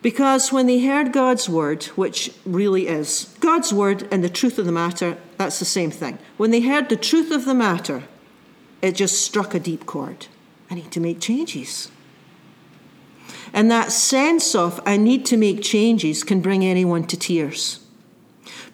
Because 0.02 0.52
when 0.52 0.66
they 0.66 0.84
heard 0.84 1.12
God's 1.12 1.48
word, 1.48 1.84
which 1.96 2.34
really 2.44 2.88
is 2.88 3.34
God's 3.40 3.72
word 3.72 4.06
and 4.10 4.22
the 4.22 4.28
truth 4.28 4.58
of 4.58 4.66
the 4.66 4.72
matter, 4.72 5.16
that's 5.38 5.58
the 5.58 5.64
same 5.64 5.90
thing. 5.90 6.18
When 6.36 6.50
they 6.50 6.60
heard 6.60 6.88
the 6.88 6.96
truth 6.96 7.30
of 7.30 7.46
the 7.46 7.54
matter, 7.54 8.02
it 8.82 8.96
just 8.96 9.22
struck 9.22 9.54
a 9.54 9.60
deep 9.60 9.86
chord. 9.86 10.26
I 10.70 10.74
need 10.74 10.90
to 10.90 11.00
make 11.00 11.20
changes. 11.20 11.90
And 13.54 13.70
that 13.70 13.92
sense 13.92 14.54
of 14.54 14.80
I 14.84 14.96
need 14.96 15.24
to 15.26 15.36
make 15.36 15.62
changes 15.62 16.24
can 16.24 16.40
bring 16.40 16.64
anyone 16.64 17.06
to 17.06 17.16
tears. 17.16 17.83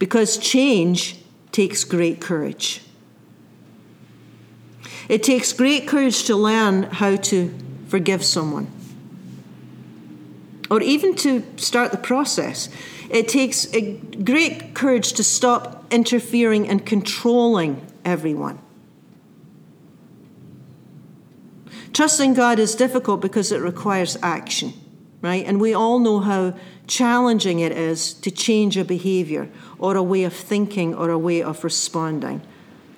Because 0.01 0.37
change 0.37 1.21
takes 1.53 1.85
great 1.85 2.21
courage. 2.21 2.83
It 5.09 5.23
takes 5.23 5.53
great 5.53 5.87
courage 5.87 6.25
to 6.25 6.35
learn 6.35 6.85
how 6.85 7.15
to 7.17 7.55
forgive 7.87 8.25
someone 8.25 8.67
or 10.71 10.81
even 10.81 11.17
to 11.17 11.43
start 11.57 11.91
the 11.91 11.99
process. 11.99 12.69
It 13.11 13.29
takes 13.29 13.67
great 14.25 14.73
courage 14.75 15.13
to 15.15 15.25
stop 15.25 15.85
interfering 15.91 16.69
and 16.69 16.87
controlling 16.87 17.85
everyone. 18.05 18.61
Trusting 21.93 22.35
God 22.35 22.61
is 22.61 22.77
difficult 22.77 23.21
because 23.21 23.51
it 23.51 23.59
requires 23.59 24.17
action, 24.23 24.73
right? 25.23 25.45
And 25.45 25.61
we 25.61 25.75
all 25.75 25.99
know 25.99 26.21
how 26.21 26.55
challenging 26.87 27.61
it 27.61 27.73
is 27.73 28.15
to 28.15 28.31
change 28.31 28.77
a 28.77 28.85
behavior 28.85 29.49
or 29.79 29.97
a 29.97 30.03
way 30.03 30.25
of 30.25 30.33
thinking 30.33 30.95
or 30.95 31.11
a 31.11 31.19
way 31.19 31.43
of 31.43 31.63
responding. 31.65 32.43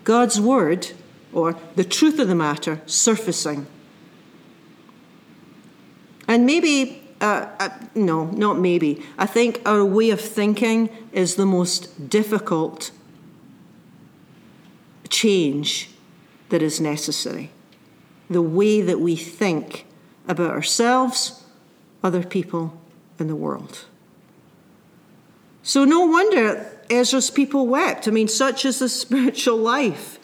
God's 0.04 0.40
word, 0.40 0.92
or 1.32 1.56
the 1.76 1.84
truth 1.84 2.18
of 2.18 2.28
the 2.28 2.34
matter, 2.34 2.80
surfacing. 2.86 3.66
And 6.28 6.46
maybe 6.46 7.02
uh, 7.22 7.48
uh, 7.60 7.68
no, 7.94 8.24
not 8.26 8.58
maybe. 8.58 9.00
I 9.16 9.26
think 9.26 9.62
our 9.64 9.84
way 9.84 10.10
of 10.10 10.20
thinking 10.20 10.90
is 11.12 11.36
the 11.36 11.46
most 11.46 12.10
difficult 12.10 12.90
change 15.08 15.90
that 16.48 16.62
is 16.62 16.80
necessary. 16.80 17.50
The 18.28 18.42
way 18.42 18.80
that 18.80 18.98
we 18.98 19.14
think 19.14 19.86
about 20.26 20.50
ourselves, 20.50 21.41
other 22.02 22.22
people, 22.22 22.78
in 23.18 23.28
the 23.28 23.36
world. 23.36 23.84
So, 25.62 25.84
no 25.84 26.06
wonder 26.06 26.66
Ezra's 26.90 27.30
people 27.30 27.66
wept. 27.66 28.08
I 28.08 28.10
mean, 28.10 28.28
such 28.28 28.64
is 28.64 28.80
the 28.80 28.88
spiritual 29.04 29.56
life. 29.56 30.18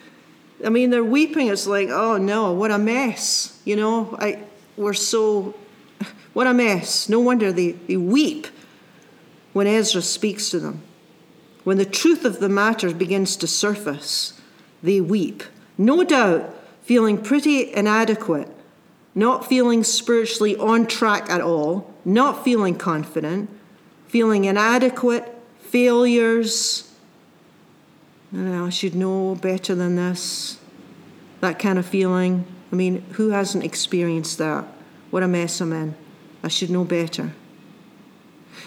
I 0.63 0.69
mean, 0.69 0.89
they're 0.89 1.03
weeping. 1.03 1.47
It's 1.47 1.67
like, 1.67 1.89
oh 1.89 2.17
no, 2.17 2.51
what 2.51 2.71
a 2.71 2.77
mess. 2.77 3.59
You 3.63 3.77
know, 3.77 4.17
I, 4.19 4.43
we're 4.75 4.93
so 4.93 5.55
what 6.33 6.47
a 6.47 6.53
mess. 6.53 7.07
No 7.09 7.19
wonder 7.19 7.51
they, 7.51 7.71
they 7.71 7.97
weep 7.97 8.47
when 9.53 9.67
Ezra 9.67 10.01
speaks 10.01 10.49
to 10.49 10.59
them. 10.59 10.81
When 11.63 11.77
the 11.77 11.85
truth 11.85 12.25
of 12.25 12.39
the 12.39 12.49
matter 12.49 12.93
begins 12.93 13.35
to 13.37 13.47
surface, 13.47 14.39
they 14.83 15.01
weep. 15.01 15.43
No 15.77 16.03
doubt 16.03 16.53
feeling 16.81 17.17
pretty 17.17 17.71
inadequate, 17.73 18.49
not 19.19 19.45
feeling 19.45 19.83
spiritually 19.83 20.55
on 20.55 20.87
track 20.87 21.29
at 21.29 21.41
all, 21.41 21.93
not 22.05 22.43
feeling 22.43 22.75
confident, 22.75 23.49
feeling 24.07 24.45
inadequate, 24.45 25.35
failures. 25.59 26.89
I 28.33 28.69
should 28.69 28.95
know 28.95 29.35
better 29.35 29.75
than 29.75 29.97
this. 29.97 30.57
That 31.41 31.59
kind 31.59 31.77
of 31.77 31.85
feeling. 31.85 32.45
I 32.71 32.75
mean, 32.75 33.01
who 33.13 33.31
hasn't 33.31 33.63
experienced 33.63 34.37
that? 34.37 34.65
What 35.09 35.21
a 35.21 35.27
mess 35.27 35.59
I'm 35.59 35.73
in. 35.73 35.95
I 36.41 36.47
should 36.47 36.69
know 36.69 36.85
better. 36.85 37.33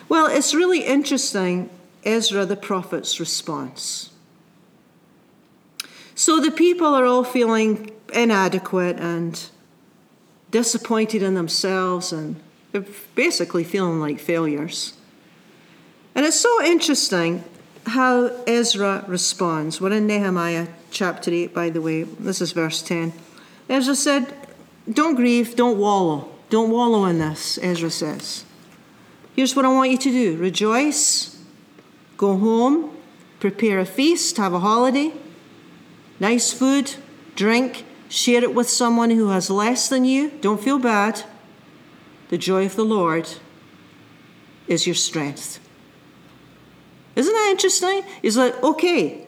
Well, 0.08 0.26
it's 0.26 0.54
really 0.54 0.84
interesting, 0.84 1.70
Ezra 2.04 2.44
the 2.44 2.56
prophet's 2.56 3.18
response. 3.18 4.10
So 6.14 6.40
the 6.40 6.50
people 6.50 6.88
are 6.88 7.06
all 7.06 7.24
feeling 7.24 7.90
inadequate 8.12 8.98
and 8.98 9.42
disappointed 10.52 11.22
in 11.22 11.34
themselves 11.34 12.12
and 12.12 12.36
basically 13.16 13.64
feeling 13.64 13.98
like 13.98 14.20
failures. 14.20 14.94
And 16.14 16.24
it's 16.24 16.38
so 16.38 16.62
interesting 16.62 17.42
how 17.86 18.30
Ezra 18.46 19.04
responds. 19.08 19.80
We're 19.80 19.92
in 19.92 20.06
Nehemiah 20.06 20.68
chapter 20.90 21.30
8, 21.32 21.52
by 21.52 21.70
the 21.70 21.80
way. 21.80 22.04
This 22.04 22.40
is 22.40 22.52
verse 22.52 22.82
10. 22.82 23.12
Ezra 23.68 23.96
said, 23.96 24.32
Don't 24.90 25.16
grieve, 25.16 25.56
don't 25.56 25.78
wallow. 25.78 26.28
Don't 26.50 26.70
wallow 26.70 27.06
in 27.06 27.18
this, 27.18 27.58
Ezra 27.62 27.90
says. 27.90 28.44
Here's 29.34 29.56
what 29.56 29.64
I 29.64 29.68
want 29.68 29.90
you 29.90 29.98
to 29.98 30.10
do 30.10 30.36
rejoice, 30.36 31.42
go 32.18 32.36
home, 32.36 32.94
prepare 33.40 33.80
a 33.80 33.86
feast, 33.86 34.36
have 34.36 34.52
a 34.52 34.60
holiday, 34.60 35.12
nice 36.20 36.52
food, 36.52 36.94
drink, 37.34 37.86
share 38.12 38.42
it 38.42 38.55
with 38.55 38.68
someone 38.68 39.11
who 39.11 39.29
has 39.29 39.48
less 39.48 39.88
than 39.88 40.05
you. 40.05 40.31
Don't 40.42 40.62
feel 40.62 40.79
bad. 40.79 41.25
The 42.29 42.37
joy 42.37 42.66
of 42.66 42.77
the 42.77 42.85
Lord 42.85 43.29
is 44.68 44.87
your 44.87 44.94
strength. 44.94 45.59
Isn't 47.16 47.33
that 47.33 47.48
interesting? 47.51 48.03
It's 48.22 48.37
like, 48.37 48.62
okay, 48.62 49.27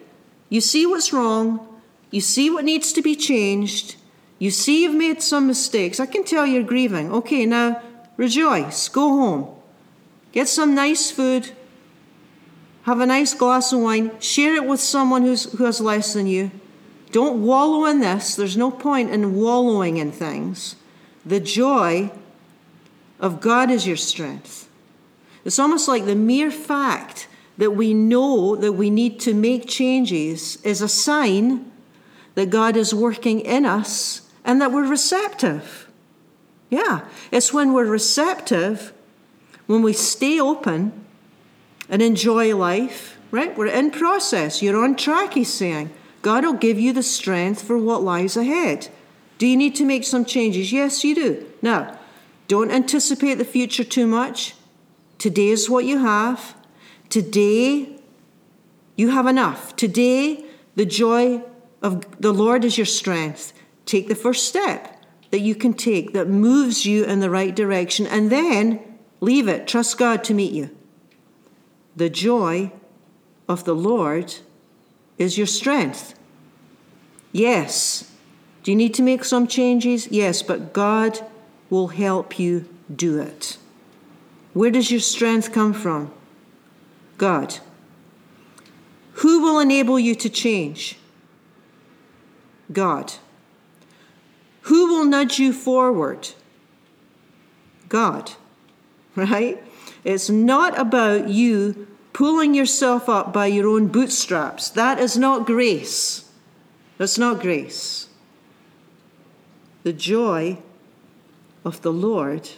you 0.51 0.61
see 0.61 0.87
what's 0.87 1.12
wrong, 1.12 1.66
you 2.11 2.20
see 2.20 2.51
what 2.51 2.64
needs 2.64 2.92
to 2.92 3.03
be 3.03 3.16
changed, 3.16 3.97
you 4.38 4.51
see 4.51 4.83
you've 4.83 4.94
made 4.94 5.23
some 5.23 5.47
mistakes. 5.47 5.99
I 5.99 6.07
can 6.07 6.25
tell 6.25 6.47
you're 6.47 6.62
grieving. 6.62 7.11
Okay, 7.11 7.47
now 7.47 7.81
rejoice. 8.16 8.88
Go 8.88 9.09
home. 9.09 9.55
Get 10.33 10.49
some 10.49 10.75
nice 10.75 11.11
food. 11.11 11.53
Have 12.83 13.01
a 13.01 13.07
nice 13.07 13.33
glass 13.33 13.73
of 13.73 13.81
wine. 13.81 14.11
Share 14.20 14.55
it 14.55 14.66
with 14.66 14.81
someone 14.81 15.23
who's, 15.23 15.51
who 15.53 15.64
has 15.64 15.81
less 15.81 16.12
than 16.12 16.27
you. 16.27 16.51
Don't 17.14 17.44
wallow 17.44 17.85
in 17.85 18.00
this. 18.00 18.35
There's 18.35 18.57
no 18.57 18.72
point 18.72 19.11
in 19.11 19.37
wallowing 19.37 19.98
in 19.98 20.11
things. 20.11 20.74
The 21.24 21.38
joy 21.38 22.11
of 23.20 23.40
God 23.40 23.70
is 23.70 23.87
your 23.87 23.96
strength. 23.96 24.68
It's 25.44 25.61
almost 25.61 25.87
like 25.87 26.07
the 26.07 26.16
mere 26.16 26.50
fact 26.50 27.29
that 27.57 27.70
we 27.70 27.94
know 27.94 28.57
that 28.57 28.72
we 28.72 28.90
need 28.90 29.20
to 29.20 29.33
make 29.33 29.68
changes 29.68 30.61
is 30.64 30.83
a 30.83 30.88
sign 30.88 31.70
that 32.35 32.50
God 32.50 32.77
is 32.77 32.92
working 32.92 33.38
in 33.38 33.64
us 33.64 34.29
and 34.44 34.61
that 34.61 34.72
we're 34.72 34.88
receptive. 34.88 35.88
Yeah, 36.68 37.03
it's 37.31 37.53
when 37.53 37.72
we're 37.72 37.85
receptive, 37.85 38.92
when 39.66 39.83
we 39.83 39.92
stay 39.92 40.40
open 40.40 41.05
and 41.88 42.03
enjoy 42.03 42.57
life, 42.57 43.16
right? 43.31 43.57
We're 43.57 43.68
in 43.68 43.92
process. 43.92 44.62
You're 44.62 44.83
on 44.83 44.96
track, 44.96 45.35
he's 45.35 45.55
saying. 45.55 45.90
God 46.24 46.42
will 46.42 46.54
give 46.54 46.80
you 46.80 46.94
the 46.94 47.02
strength 47.02 47.60
for 47.60 47.76
what 47.76 48.02
lies 48.02 48.34
ahead. 48.34 48.88
Do 49.37 49.46
you 49.46 49.58
need 49.58 49.74
to 49.74 49.84
make 49.84 50.04
some 50.04 50.24
changes? 50.24 50.72
Yes, 50.72 51.04
you 51.04 51.14
do. 51.14 51.46
Now, 51.60 51.98
don't 52.48 52.70
anticipate 52.70 53.34
the 53.34 53.44
future 53.44 53.84
too 53.84 54.06
much. 54.06 54.54
Today 55.18 55.48
is 55.48 55.68
what 55.68 55.84
you 55.84 55.98
have. 55.98 56.56
Today, 57.10 58.00
you 58.96 59.10
have 59.10 59.26
enough. 59.26 59.76
Today, 59.76 60.46
the 60.76 60.87
joy 60.87 61.42
of 61.82 62.06
the 62.18 62.32
Lord 62.32 62.64
is 62.64 62.78
your 62.78 62.87
strength. 62.87 63.52
Take 63.84 64.08
the 64.08 64.14
first 64.14 64.48
step. 64.48 64.96
that 65.34 65.40
you 65.40 65.56
can 65.56 65.74
take 65.74 66.12
that 66.12 66.28
moves 66.28 66.87
you 66.87 67.04
in 67.04 67.18
the 67.18 67.28
right 67.28 67.56
direction, 67.56 68.06
and 68.06 68.30
then 68.30 68.78
leave 69.20 69.48
it. 69.48 69.66
Trust 69.66 69.98
God 69.98 70.22
to 70.22 70.32
meet 70.32 70.52
you. 70.52 70.70
The 71.96 72.08
joy 72.08 72.70
of 73.48 73.64
the 73.64 73.74
Lord 73.74 74.32
is 75.18 75.38
your 75.38 75.46
strength. 75.46 76.14
Yes. 77.33 78.11
Do 78.62 78.70
you 78.70 78.77
need 78.77 78.94
to 78.94 79.03
make 79.03 79.24
some 79.24 79.46
changes? 79.46 80.09
Yes, 80.11 80.42
but 80.42 80.72
God 80.72 81.20
will 81.70 81.88
help 81.88 82.38
you 82.38 82.66
do 82.94 83.20
it. 83.20 83.59
Where 84.53 84.70
does 84.70 84.90
your 84.90 85.00
strength 85.00 85.53
come 85.53 85.72
from? 85.72 86.12
God. 87.18 87.59
Who 89.14 89.42
will 89.42 89.61
enable 89.61 89.98
you 89.98 90.14
to 90.16 90.29
change? 90.29 90.96
God. 92.72 93.14
Who 94.62 94.87
will 94.87 95.05
nudge 95.05 95.38
you 95.38 95.53
forward? 95.53 96.31
God. 97.88 98.33
Right? 99.16 99.62
It's 100.03 100.29
not 100.29 100.77
about 100.77 101.29
you 101.29 101.87
pulling 102.14 102.55
yourself 102.55 103.09
up 103.09 103.33
by 103.33 103.46
your 103.46 103.68
own 103.68 103.88
bootstraps. 103.88 104.70
That 104.70 104.98
is 104.98 105.18
not 105.18 105.44
grace. 105.44 106.31
That's 106.96 107.18
not 107.18 107.42
grace. 107.42 108.09
The 109.83 109.92
joy 109.92 110.59
of 111.64 111.83
the 111.83 111.92
Lord 111.92 112.50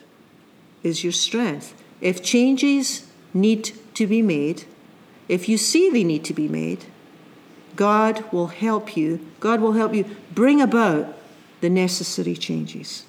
is 0.84 1.02
your 1.02 1.12
strength. 1.12 1.74
If 2.00 2.22
changes 2.22 3.10
need 3.34 3.72
to 3.94 4.06
be 4.06 4.22
made, 4.22 4.64
if 5.26 5.48
you 5.48 5.58
see 5.58 5.90
they 5.90 6.04
need 6.04 6.24
to 6.26 6.34
be 6.34 6.46
made, 6.46 6.84
God 7.74 8.24
will 8.30 8.48
help 8.48 8.96
you. 8.96 9.26
God 9.40 9.60
will 9.60 9.72
help 9.72 9.94
you 9.94 10.04
bring 10.34 10.60
about 10.60 11.16
the 11.62 11.70
necessary 11.70 12.36
changes. 12.36 13.04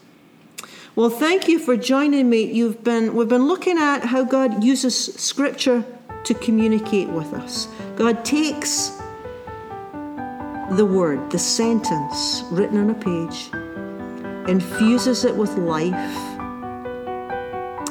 Well, 0.95 1.09
thank 1.09 1.47
you 1.47 1.59
for 1.59 1.75
joining 1.77 2.29
me. 2.29 2.41
You've 2.43 2.83
been 2.83 3.13
we've 3.13 3.27
been 3.27 3.47
looking 3.47 3.77
at 3.77 4.05
how 4.05 4.23
God 4.23 4.63
uses 4.63 5.13
scripture 5.13 5.85
to 6.27 6.33
communicate 6.33 7.07
with 7.07 7.33
us. 7.33 7.69
God 7.95 8.25
takes 8.25 9.01
the 10.71 10.85
word, 10.85 11.31
the 11.31 11.39
sentence 11.39 12.43
written 12.51 12.77
on 12.77 12.89
a 12.89 12.93
page, 12.93 13.49
infuses 14.49 15.23
it 15.23 15.33
with 15.33 15.57
life, 15.57 15.93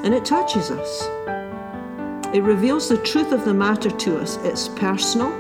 and 0.05 0.12
it 0.12 0.27
touches 0.27 0.70
us. 0.70 1.03
It 2.35 2.42
reveals 2.42 2.90
the 2.90 2.99
truth 2.99 3.33
of 3.33 3.46
the 3.46 3.55
matter 3.55 3.90
to 3.90 4.18
us. 4.18 4.37
It's 4.42 4.68
personal, 4.68 5.33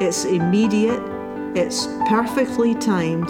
it's 0.00 0.24
immediate, 0.24 1.02
it's 1.56 1.88
perfectly 2.08 2.76
timed. 2.76 3.28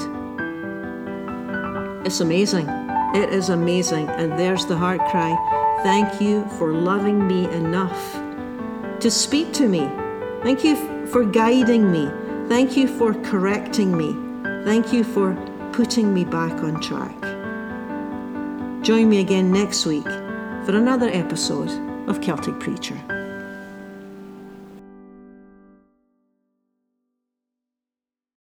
It's 2.07 2.21
amazing. 2.21 2.69
It 3.15 3.33
is 3.33 3.49
amazing. 3.49 4.09
And 4.11 4.39
there's 4.39 4.67
the 4.67 4.77
heart 4.77 5.01
cry. 5.11 5.35
Thank 5.83 6.21
you 6.21 6.47
for 6.59 6.75
loving 6.75 7.27
me 7.27 7.51
enough 7.51 8.28
to 9.01 9.11
speak 9.11 9.53
to 9.55 9.69
me. 9.69 9.89
Thank 10.43 10.65
you 10.65 11.07
for 11.07 11.25
guiding 11.25 11.91
me. 11.91 12.11
Thank 12.49 12.77
you 12.77 12.89
for 12.89 13.15
correcting 13.15 13.97
me. 13.97 14.13
Thank 14.65 14.93
you 14.93 15.05
for 15.05 15.35
putting 15.73 16.13
me 16.13 16.25
back 16.25 16.53
on 16.63 16.81
track. 16.81 17.15
Join 18.83 19.09
me 19.09 19.21
again 19.21 19.53
next 19.53 19.87
week 19.87 20.05
for 20.05 20.77
another 20.77 21.09
episode 21.13 21.71
of 22.09 22.21
Celtic 22.21 22.59
Preacher. 22.59 23.18